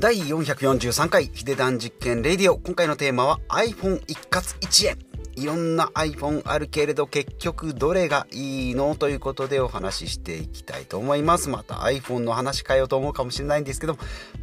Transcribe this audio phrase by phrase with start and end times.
[0.00, 2.56] 第443回ヒデダン実験レディオ。
[2.58, 4.98] 今回のテーマは iPhone 一括1円。
[5.34, 8.94] いろんな iPhone あるけれど結局どれがいいの？
[8.94, 11.48] ということでお話ししていきたいと思います。
[11.48, 13.98] また iPhone の話変えようと思うかもしれないんですけど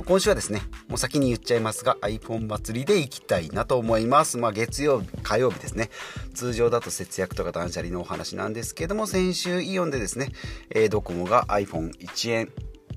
[0.06, 4.38] 今週はですねもう先に言っちゃいますが iPhone 祭りで行きたいなと思います。
[4.38, 5.90] まあ月曜日火曜日ですね。
[6.34, 10.34] 通常だと節約とか断捨離のお話なんですけども先週イオンでですね、
[10.70, 12.52] えー、ドコモが iPhone1 円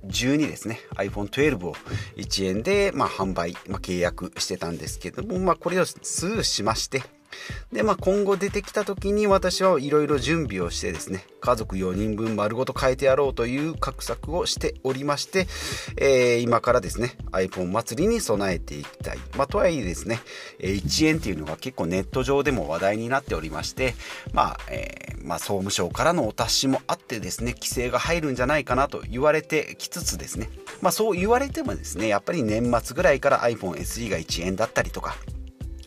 [0.09, 0.80] 12ですね。
[0.97, 1.75] iPhone12 を
[2.17, 7.03] 1円で、まあ、販売、まあ、契約してたんですけども、まあ、これをスルーしまして
[7.73, 15.46] で、まあ、今後出てきた時に私はいろいろ準備をしてですね、家族4人分丸ごと変えてやろうという画策をしておりまして、
[15.96, 19.19] えー、今からですね、iPhone 祭りに備えていきたい。
[19.36, 20.20] まあ、とはいえですね、
[20.60, 23.95] 1円っていうのが結構ネット上でも話題になっておりまして、
[24.33, 30.48] まあ、えー、まあ、総務省からのお達しもあってですね、規制が入るんじゃないかなと言われてきつつですね、
[30.80, 35.16] まあ、そう言われてもですね、やっぱり年末ぐらいから iPhone SE が1円だったりとか、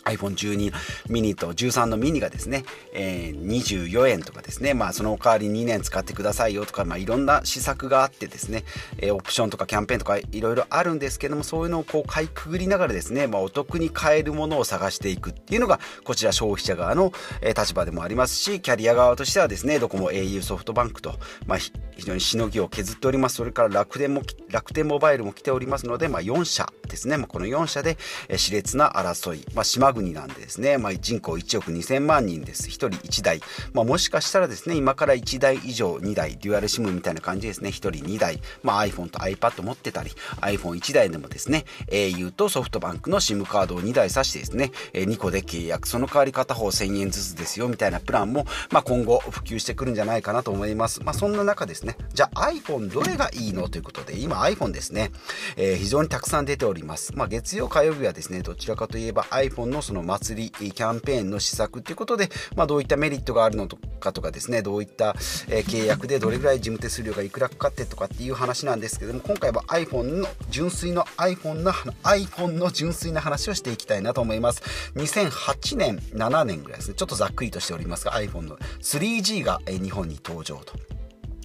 [0.05, 0.73] iPhone12
[1.09, 2.63] ミニと13のミニがですね、
[2.93, 8.63] えー、24円とかですね、まあその代わり2年使ってくださいよとか、まあいろんな施策があってですね、
[8.97, 23.35] えー、オプションとかキャンペーンとかいろいろあるんですけども、そういうのをこうかいくぐりながらですね、まあお得に買えるものを探していくっていうのが、こちら消費者側の、え立場でもありますし、キャリア側としてはですね、どこも au ソフトバンクと、まあ非常にしのぎを削っております。
[23.35, 27.97] それから楽天も、楽天モバイルも来ておりますので、まあ4社ですね、まあ、この4社で、
[28.27, 32.67] え熾烈な争い、まあ島国なんでですね、まあ、人口1億2000万人です。
[32.67, 33.41] 1人1台。
[33.73, 51.01] まあ、もしかしたらですね、今から1台以上2台、デュアルシムみたいな感じですね、1人2台、まあ、iPhone と iPad 持ってたり、iPhone1 台でもですね、au とソフトバンクの SIM カードを2台挿してですね、2個で契約、その代わり片方1000円ずつですよ、みたいなプランも、まあ、今後普及してくるんじゃないかなと思います。
[51.03, 53.69] まあ、そんな中ですね、じゃあ iPhone どれがいいの？
[53.69, 55.11] ということで、今 iPhone ですね、
[55.55, 57.13] えー、非常にたくさん出ております。
[57.15, 63.67] まあ、月曜、火曜日はですね、どちらかといえば iPhone のその祭り、キャンペーンの施策ということで、まあ、どういったメリットがあるの
[64.01, 65.15] かとかですねどういった、
[65.49, 74.61] え契約でどれぐらい事務手数料がいくらかかってとかっていう話なんですけども今回は iPhone の純粋の iPhone の iPhone の純粋な話をしていきたいなと思います。
[74.95, 76.95] 2008年7年ぐらいですね。
[76.95, 81.00] ちょっとざっくりとしておりますが iPhone の 3G が日本に登場と。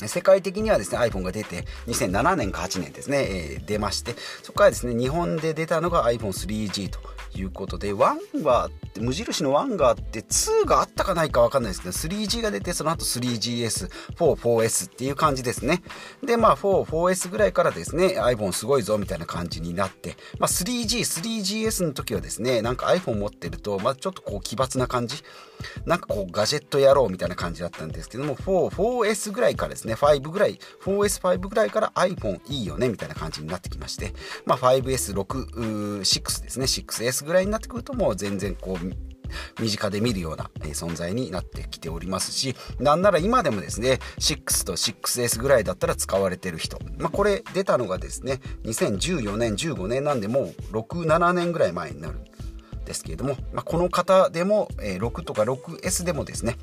[0.07, 6.99] 世界的にはですね iPhone が出て2007年か8年ですね、えー、出ましてそこからですね日本で出たのが iPhone3G と
[7.39, 8.71] いうことで1は
[9.01, 15.83] 無印の1があって2があったかないか分かんないですけど 3G が出てその後 3GS、4、4S っていう感じですね。
[16.25, 25.23] でまあ4、4S ぐらいからですね iPhone すごいぞみたいな感じになって、まあ、3G、3GS の時はですねなんか iPhone 持ってると、まあ、ちょっとこう奇抜な感じ。
[25.85, 34.13] なんかこうガジェットやろうみたいな感じだったんですけども4、4S ぐらいからですねね5ぐらい 4S5 ぐらいから iPhone いいよねみたいな感じになってきまして
[34.45, 35.15] まあ 5S6、
[36.03, 52.25] 6ですね 6S ぐらいになってくるともう全然こう身近で見るような存在になってきておりますしなんなら今でもですね6と 6S ぐらいだったら使われてる人、まあ、これ出たのがですね2014年15年なんでもう67年ぐらい前になるん
[52.85, 56.57] ですけれども、まあ、この方でも6とか 6S でもですね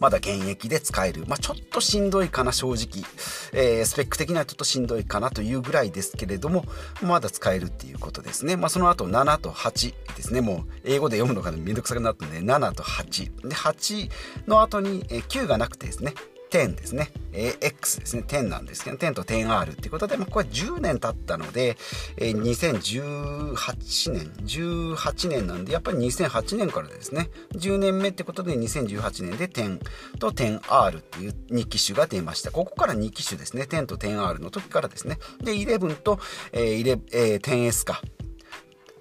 [0.00, 1.24] まだ現役で使える。
[1.26, 3.04] まあ、ちょっとしんどいかな、正直。
[3.52, 6.64] えー、スペック的にはちょっとしんどいかなというぐらいですけれども、
[7.02, 8.56] まだ使えるっていうことですね。
[8.56, 10.40] まあ、その後7と8ですね。
[10.40, 13.48] もう英語で読むのがめんどくさくなったんで、7と8。
[13.48, 14.10] で、8
[14.46, 16.14] の後に9がなくてですね、
[16.50, 17.10] 10ですね。
[17.32, 18.24] X ですね。
[18.26, 21.76] 10なんですけど、10と 10R っていうことで、まあ、これ10年経ったので、
[22.16, 29.80] え、2018年、18年なんで、やっぱり2008年からですね、10年目ってことで2018年で10
[30.18, 32.50] と 10R っていう2機種が出ました。
[32.50, 33.62] ここから2機種ですね。
[33.68, 35.18] 10と 10R の時からですね。
[35.42, 36.18] で、11と、
[36.52, 38.02] えーえー、10S か。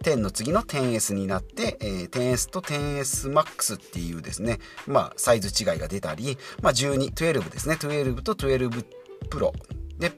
[0.03, 8.85] 10の次の 10S になって、えー、10S と 10SMAX っていうですね、まあ、サイズ違いが出たり、まあ、12、12ですね、12と12
[9.29, 9.51] Pro
[9.97, 10.11] で、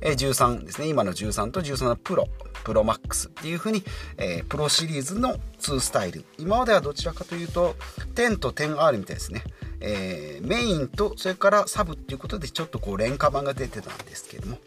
[0.00, 2.28] えー、13ですね、今の13と13のプロ、
[2.64, 3.84] プロマックスっていう風に、
[4.16, 6.24] えー、プロシリーズの2スタイル。
[6.38, 7.76] 今まではどちらかというと、
[8.14, 9.44] 10と 10R みたいですね。
[9.80, 14.58] えー、メインとそれからサブっていうことでちょっとこう廉価版が出てたんですけども、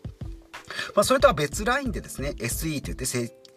[0.95, 3.05] まあ、それとは別ラインでですね SE といって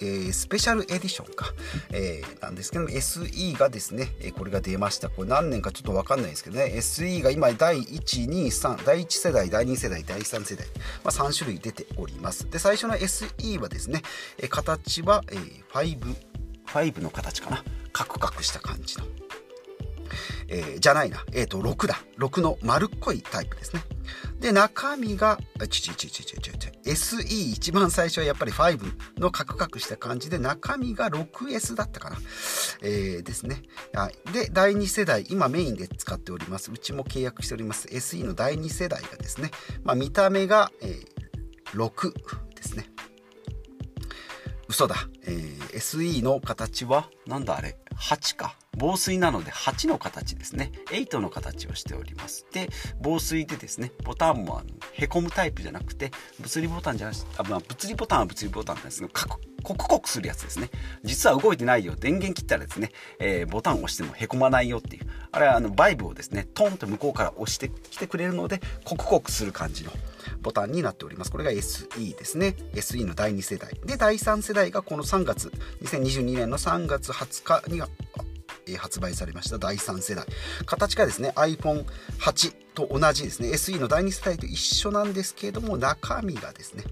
[0.02, 1.54] えー、スペシャルエディションか、
[1.92, 5.08] えー、なんですけど SE がですね、えこれが出ました。
[5.08, 6.72] これ何年かちょっと分かんないですけどね。
[6.76, 10.66] SE が今第123第1世代第2世代第3世代、
[11.04, 12.50] まあ、3種類出ております。
[12.50, 14.02] で最初の SE はですね、
[14.38, 16.16] え形は、えー、5,
[16.66, 17.62] 5の形かな。
[17.92, 19.21] カクカクした感じの。
[20.48, 21.98] えー、じゃないな、えっ、ー、と、6だ。
[22.18, 23.82] 6の丸っこいタイプですね。
[24.40, 25.38] で、中身が、
[25.70, 27.22] ちちちちちちち SE
[27.52, 32.16] 一番最初はやっぱり5のカクカクした感じで、中身が 6S だったかな。
[32.82, 33.62] えー、ですね。
[34.32, 36.70] で、第2世代、今メインで使っております。
[36.72, 39.50] うちも契約しております SE の第2世代がですね、
[39.84, 42.12] まあ、見た目が、えー、6
[42.54, 42.90] ですね。
[44.68, 44.96] 嘘だ。
[45.24, 48.56] えー、SE の形は、なんだあれ、8か。
[48.78, 50.72] 防水なので8の形ですね。
[50.90, 52.46] 8の形をしております。
[52.52, 56.10] で、防水でですね、ボタンもあのへこむタイプじゃなくて、
[56.40, 59.12] 物理ボタンじゃなくて、あまあ、物理ボタンは物理ボタンなんですけど、
[59.62, 60.70] コクコクするやつですね。
[61.04, 61.94] 実は動いてないよ。
[61.96, 65.06] 電源切ったらですね、えー、ボタンを押してもへこまないよっていう。
[65.30, 69.92] あれはあのバイブをですね、トンと向こうから押してきてくれるので、コクコクする感じの
[70.40, 71.30] ボタンになっております。
[71.30, 72.56] これが SE ですね。
[72.74, 73.72] SE の第2世代。
[73.84, 75.52] で、第3世代がこの3月、
[75.82, 77.88] 2022年の3月20日には
[78.78, 79.58] 発売されました。
[79.58, 80.24] 第3世代。
[80.66, 83.48] 形がですね iPhone8 と同じですね。
[83.50, 86.84] SE の第2世代と一緒なんですけれども中身がですね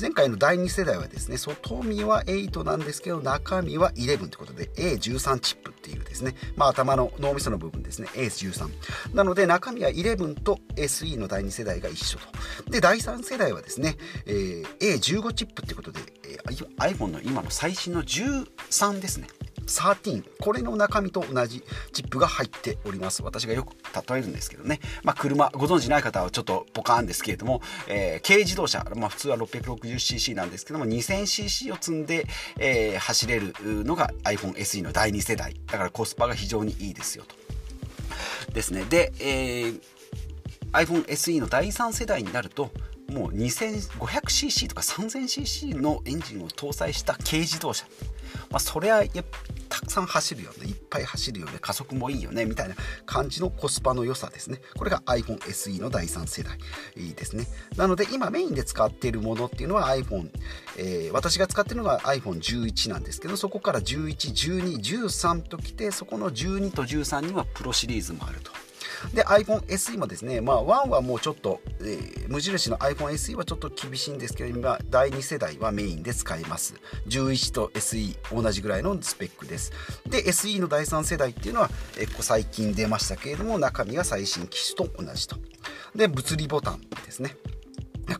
[0.00, 12.70] 前回の第2世代はですね外見は8なんですけど中身は11ということで A13 チップっていうですねまあ頭の脳みその部分ですね A13 なので中身は11と SE の第2世代が一緒と。
[12.70, 13.96] で第3世代はですね、
[14.26, 19.28] えー、A15 チップっていうことで、えー、iPhone の今の最新の13ですね。
[19.66, 21.62] 13これの中身と同じ
[21.92, 23.22] チップが入っております。
[23.22, 23.74] 私がよく
[24.08, 32.26] 例えるんですけどね、まあ、車ご存知ない方はちょっとポカーンですけれども、えー、軽自動車、まあ、普通は 660cc なんですけども 2000cc を積んで、
[32.58, 33.54] えー、走れる
[33.84, 35.56] のが iPhone SE の第2世代。
[35.66, 37.34] だからコスパが非常にいいですよと。
[38.52, 38.84] ですね。
[38.84, 39.80] で、えー、
[40.72, 42.70] iPhone SE の第3世代になると
[43.12, 47.84] もう 2500cc とか 3000cc のエンジンを搭載した軽自動車。
[48.50, 49.02] まあ、それは
[49.68, 50.66] たくさん走るよね。
[50.66, 51.52] いっぱい走るよね。
[51.60, 52.44] 加速もいいよね。
[52.44, 52.74] みたいな
[53.04, 54.60] 感じのコスパの良さですね。
[54.76, 56.58] これが iPhone SE の第3世代
[56.96, 57.46] いいですね。
[57.76, 60.30] なので今メインで使っているものっていうのは iPhone、
[60.78, 68.52] えー、私が使ってるのが iPhone11 なんですけどそこから111213ときてそこの12と13にはプロシリーズもあると。
[69.14, 76.74] で iPhone SE もですね、まあ、1はもうちょっと、えー、無印の iPhone SE はちょっと厳しいんですけど今第2世代はメインで使えます。
[77.08, 79.72] 11と SE 同じぐらいのスペックです。
[80.08, 85.36] で SE の第3世代っていうのは、えー、最近出ましたけれども中身が最新機種と同じと。
[85.94, 87.36] で物理ボタンですね。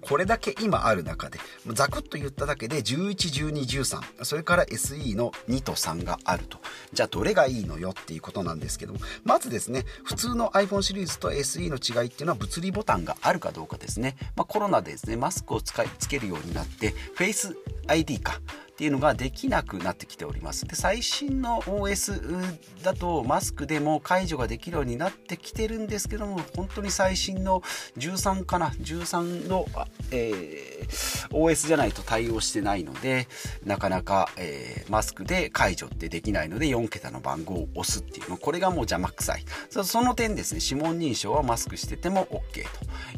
[0.01, 1.39] これだけ今ある中で
[1.73, 6.59] ざくっと言っただけで111213それから SE の2と3があると。
[6.93, 17.55] じゃあどれがいいのよっていうことなんですけどもまずですね普通の iPhone シリーズと SE の違いっていうのは物理ボタンがあるかどうかですね、まあ、コロナでですねマスクを使いつけるようになって Face
[17.89, 18.41] ID か。
[18.73, 20.67] っていうのができなくなってきております。
[20.67, 22.43] で最新の OS
[22.83, 27.63] だとマスクでも解除ができるようになってきてるんですけども本当に最新の
[27.99, 29.67] 13かな13の、
[30.11, 33.29] えー、OS じゃないと対応してないので
[33.65, 39.45] なかなか、えー、マスクで解除ってできないので4桁の番号を押すっていうこれがもう邪魔くさい。
[39.71, 42.65] その点ですね指紋認証はマスクしてても OK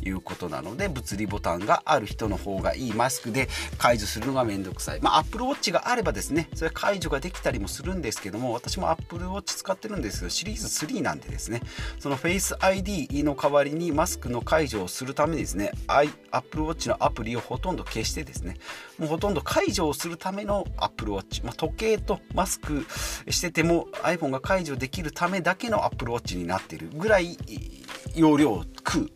[0.03, 2.93] ということなので物理ボタンがある人の方がいい。
[2.93, 3.49] マスクで
[3.79, 5.01] 解除するのがめんどくさい。
[5.01, 11.61] まあ Apple Apple Watch があればですねそれ解除ができたりもするんですけども私も Apple Watch 使ってるんですけどシリーズ3なんでですね
[11.99, 15.73] その Face ID の代わりにマスクの解除をするためにですね
[16.31, 18.57] Apple Watch のアプリをほとんど消してですね
[18.99, 22.87] もうほとんど解除をするための Apple Watch、ま、時計とマスク
[23.29, 27.37] してても iPhone が解除できるためだけの Apple Watch になってるぐらい
[28.15, 29.11] 容量を食う。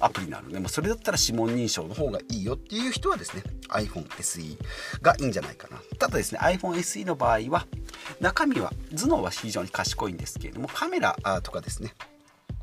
[0.00, 4.56] アプリなので、まあ、それだったら指紋認証の方がいいよっていう人はですね iPhone SE
[5.02, 5.78] がいいんじゃないかな。
[5.98, 7.66] ただですね iPhone SE の場合は
[8.20, 11.94] 中身は頭脳は非常に賢いんですけれどもカメラとかですね。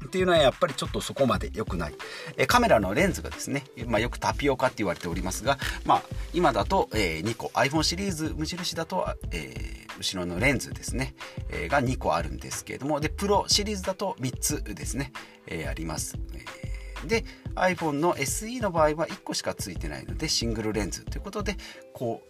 [0.05, 1.95] っていうのはやっぱりちょっとそこまで良くない。
[2.37, 7.47] えカメラのレンズがですね、まあ、よくタピオカって言われておりますが、まあ、今だと、えー、2個。
[7.55, 11.15] iPhone シリーズ無印だと、えー、後ろのレンズですね、
[11.49, 12.99] えー、が2個あるんですけれども。
[12.99, 15.11] でプロシリーズだと3つですね、
[15.47, 16.17] えあります。
[16.33, 16.64] え
[17.05, 21.57] で iPhone の SE の場合は1個しかついてないのでシングルレンズということで
[21.93, 22.21] こ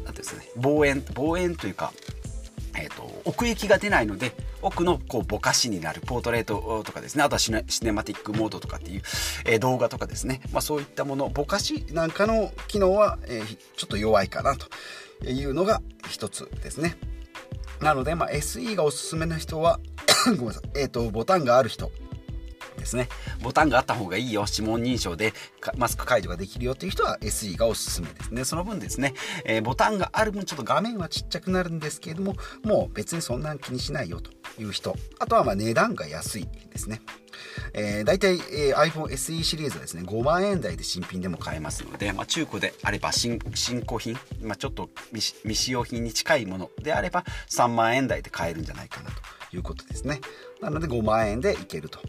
[0.00, 1.92] うなんですね望遠望遠というか
[2.80, 4.32] えーと、奥行きが出ないので
[4.62, 9.02] 奥のこうぼかしになるポートレートとかですねあとはシネマティックモードとかっていう、
[9.44, 14.68] えー、動画とかですね、まあ、そういったものぼかしなんかの機能は、えー、ちょっと弱いかなと
[15.26, 16.96] いうのが一つですね。
[17.80, 19.78] なので、まあ、SE がおすすめな人は
[20.26, 21.90] ごめんなさい、えーとボタンがある人。
[22.78, 23.08] ですね。
[23.42, 24.44] ボタンがあった方がいいよ。
[24.50, 25.32] 指紋認証で
[25.76, 28.44] マスク解除ができるよっていう人は SE がおすすめですね。
[28.44, 34.30] その分ですね、えー、ボタンがある分ちょっと画面はちっちゃくなるんですけれどももう別にそんなに気にしないよと
[34.60, 37.00] いう人あとはま値段が安いですね。
[37.72, 50.20] えー、大体、えー、iPhone SE シリーズはですね5万円台で新品でも買えますので、まあ、中古であれば新新古品、まあ、ちょっと未使用品に近いものであれば3万円台で買えるんじゃないかなということですね。
[50.60, 52.00] なので5万円でいけると。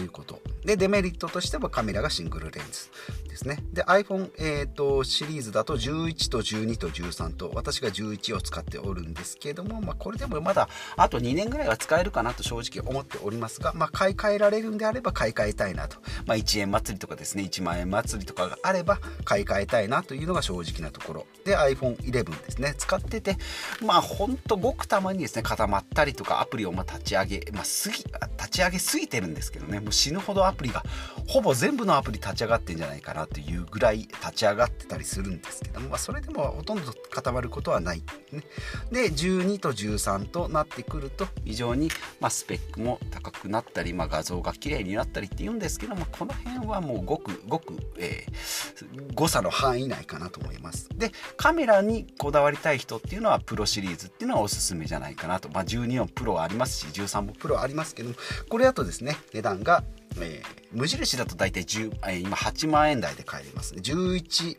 [0.00, 0.40] いうこと。
[0.64, 2.90] でデメリットとしてはカメラがシングルレンズ
[3.28, 3.58] ですね。
[3.72, 21.26] で iPhone、えーと、シリーズだと11と12と13と私が11を使っておるんですけれども、まあ、これでもまだあと2年ぐらいは使えるかなと正直思っておりますが、まあ、買い替えられるんであれば買い替えたいなと、まあ、1円祭りとかですね1万円祭りとかがあれば買い替えたいなというのが正直なところ。
[21.44, 22.74] で iPhone11 ですね。
[22.76, 23.36] 使ってて
[23.84, 28.04] まあほんとごくたまにですね固まったりとかアプリをま立ち上げ、まあ、すぎ
[28.48, 29.78] 立ち上げすぎてるんですけどね。
[29.80, 30.82] もう死ぬほどアプリが
[31.28, 38.42] ほぼ全部のアプリ立ち上がってんじゃないかなというぐらい立ち上がってたりするんですけども、まあ、それでもほとんど固まることはない、ね、
[38.90, 50.88] で12と13となってくると非常に、まあスペックも高くなったり、まあ、画像が綺麗になったりっていうんですけどもこの辺はもうごくごく、えー、誤差の範囲内かなと思います。
[50.94, 58.14] でカメラにこだわりたい人っていうのはプロシリーズっていうのはおすすめじゃないかなと、まあ、12のプロありますし13もプロありますけども
[58.48, 59.84] これだとですね値段が
[60.20, 63.80] えー、無印だと大体10、えー、今8万円台で買えますね。
[63.82, 64.56] 11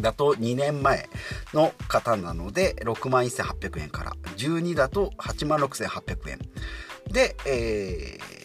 [0.00, 1.08] だと2年前
[1.52, 4.12] の方なので6万1800円から。
[4.36, 6.38] 12だと8万6800円。
[7.10, 8.39] で、えー、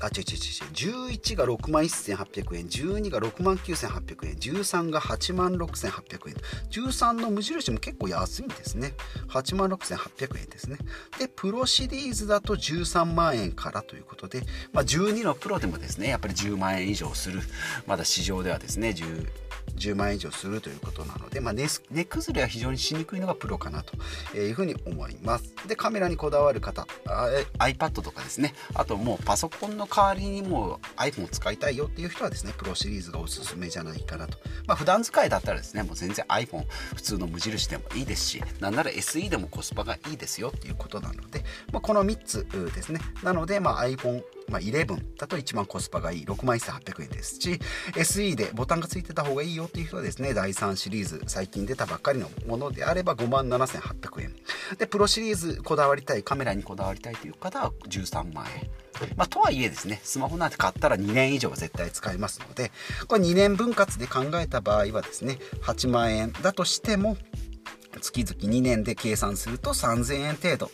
[0.00, 0.36] あ、違う違う
[0.84, 1.12] 違う。
[1.12, 6.34] 11が6万1800円、12が6万9800円、13が8万6800円。
[6.70, 8.94] 13の無印も結構安いんですね。
[9.28, 10.78] 8万6800円ですね。
[11.18, 17.40] で、プロシリーズだと13万円からということで、まあ、12のプロでもですね、やっぱり10万円以上する。
[17.86, 19.26] まだ市場ではですね、10
[19.78, 25.54] 10万円以上するということなので、まあ、値崩れは非常にしにくいのがプロかなというふうに思います。
[25.66, 26.86] でカメラにこだわる方
[27.58, 28.54] iPad とかですね。
[28.74, 34.38] あともうパソコンの代わりにもう iPhone を使いたいよっていう人はですねプロシリーズがおすすめじゃないかなと。
[34.66, 43.00] まあ普段使いだったらですねもう全然 iPhone 普通の無印でもいいですしなんなら SE でもコスパがいいですよっていうことなので、まあ、この3つですね。
[43.22, 46.24] なので、まあ、iPhone まあ、11だと一番コスパがいい。
[46.24, 47.58] 6万1800円ですし
[47.94, 54.34] SE でボタンがついてた方がいいよっていう人はですね第3シリーズ最近出たばっかりのものであれば5万7800円。
[54.78, 58.68] でプロシリーズこだわりたいカメラにこだわりたいという方は13万円。
[59.16, 62.72] まあ、とはいえですね、スマホなんて買ったら2年以上は絶対使えますので、
[63.06, 67.16] これ2年分割で考えた場合はですね、8万円だとしても、
[68.00, 70.70] 月々2年で計算すると3000円程度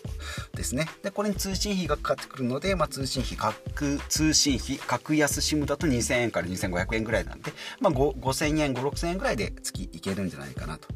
[0.54, 0.87] ですね。
[1.02, 10.88] で、これに通信費がかかってくるので、まあ、通信費、格、通信費、格安 SIM だと2000円から2500円ぐらいなんで、まあ、5000円、5、6000円ぐらいで月いけるんじゃないかなと。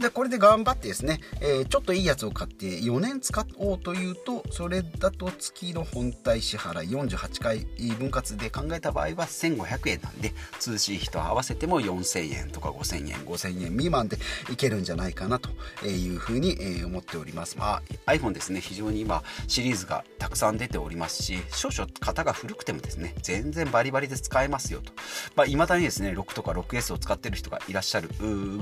[0.00, 7.66] で、これで頑張ってですね、えー、ちょっといいやつを買って4年使おうというと、それだと月の本体支払い48回
[7.96, 14.18] 分割で考えた場合は1500円なんで、通信費と合わせても4000円とか5000円、5000円未満で
[14.50, 15.50] いけるんじゃないかなと
[15.84, 17.56] いうふうに思っております。
[17.58, 24.92] まあ、iPhone ですね、非常に今シリーズがたくさん出ておりますし、少々型が古くてもですね、全然バリバリで使えますよと。
[25.34, 28.08] まあ、未だにですね、6とか 6S を使っている人がいらっしゃる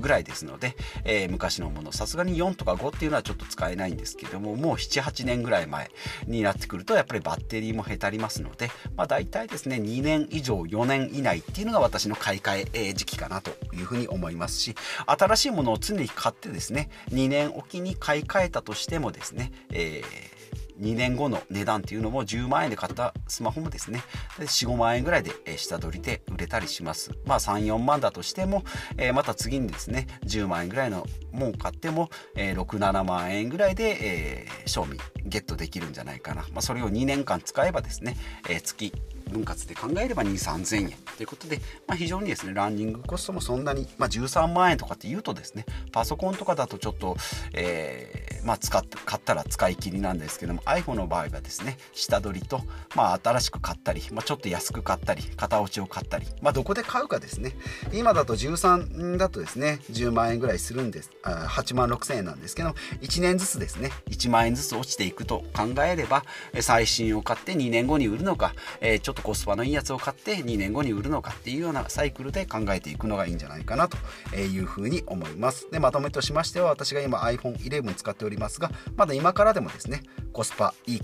[0.00, 5.90] ぐらいですので、えー、昔のもの、さすがに4とか5っていうのはちょっと使えないんですけども、もう7、8年ぐらい前
[6.26, 14.75] になってくると、やっぱりバッテリーもへたりますので、まあ、大体ですね、2年以上、4年以内っていうのが私の買い替え時期かなというふうに思いますし、
[15.06, 20.34] 新しいものを常に買ってですね、2年おきに買い替えたとしてもですね、えー
[20.80, 24.02] 2年後の値段っていうのも10万円で買ったスマホもですね
[24.38, 27.12] 45万円ぐらいで下取りで売れたりします。
[27.24, 28.64] まあ34万だとしても、
[28.96, 38.16] え、また次にですね10万円ぐらいのもん買っても、え、67万円ぐらいで、えー、賞味ゲットできるんじゃないかな、まあ、それを2年間使えばですね、
[38.48, 38.92] えー、月
[39.31, 47.16] 分割で考えれば2 3 0 0 0円ということで、まあ、非常にですねランニングコストもそんなに、まあ、13万円とかって言うとですねパソコンとかだとちょっと、
[47.52, 52.61] えー、まあ、使って買ったら使い切りなんですけども iPhone の場合はですね下取りと、
[52.95, 57.52] まあ、新しく買ったり、まあ、ちょっと安く買ったり型落ちを買ったり、まあ、どこで買うかですね。
[57.93, 61.11] 今だと13だとですね10万円ぐらいするんです。
[61.23, 66.25] あ8万6000円なんですけど1年ずつですね1万円ずつ落ちていくと考えれば
[66.61, 73.97] 最新を買って2年後に売るのか、えー、ちょっとコスパのいいやつを買って2年後に売るのかっていうようなサイクルで考えていくのがいいんじゃないかなと
[74.37, 80.02] いうふうに思いますでまとめとしましては私が今 iPhone11 使っておりますがまだ今からでもですね
[80.33, 81.00] コスパいい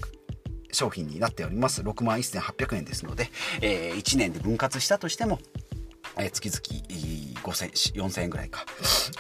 [0.73, 5.39] 商品になっております6万1800円ですので、えー、1年で分割したとしても
[6.19, 6.61] え、月々
[7.43, 8.65] 5000 4000円ぐらいか、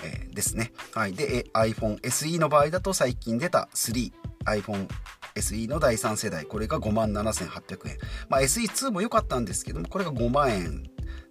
[0.05, 0.73] えー、ですね。
[0.93, 1.15] はい。
[1.15, 4.89] で、iPhone SE の場合だと最近出た 3iPhone
[5.37, 10.91] SE の第3世代これが5万7800円、まあ、SE2 も良かったんですけどもこれが5万円。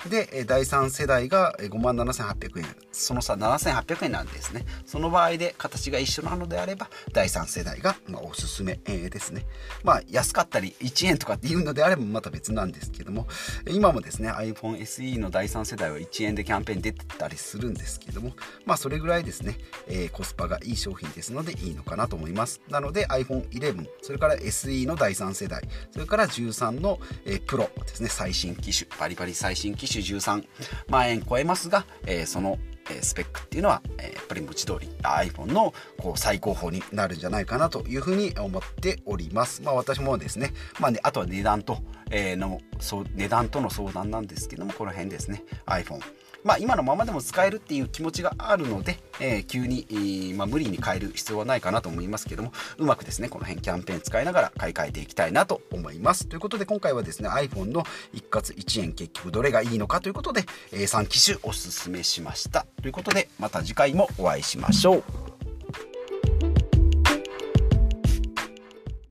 [0.09, 2.65] で第3世代が5万7800円。
[2.91, 4.65] その差7800円なんですね。
[4.85, 9.45] その場合で形が一緒なのであれば第3世代がまおすすめですね。
[9.83, 13.27] まあ安かったり1円とかっていうのであればまた別なんですけども
[13.69, 18.33] 今もですね iPhone SE の第3世代は1円でキャンペーン出てたりするんですけども
[18.65, 22.61] まあそれぐらいですね、えー、コスパがいい商品ですのでいいのかなと思います。
[22.69, 28.09] なので iPhone11 それから SE の第3世代それから13の、えー、プロですね。
[28.09, 28.89] 最新機種。
[28.99, 30.45] バリバリ最新機種種13
[30.89, 32.57] 万円超えますが、えー、その
[32.89, 39.61] えスペックっていうのは、えやっぱり文字通り iPhone のこう最高峰になるんじゃないかなというふうに思っております。
[39.61, 41.79] まあ私もですね、まあね、あとは値段と、
[42.11, 46.01] え、のそう値段との相談なんですけども、この辺ですね、iPhone
[46.43, 56.27] まあ、今のままでも使えるっていう気持ちがあるので、えー、急に、えー、まあ、無理に変える必要はないかなと思いますけどもうまくですねこの辺キャンペーン使いながら買い替えていきたいなと思います。
[56.27, 62.65] ということで今回はですね iPhone の一括1円結局どれがいいのかということで、えー、3機種おすすめしました。
[62.81, 65.38] ということでまた次回もお会いしましょう。